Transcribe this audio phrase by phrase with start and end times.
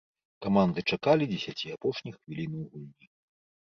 [0.45, 3.17] Каманды чакалі дзесяці апошніх хвілінаў гульні.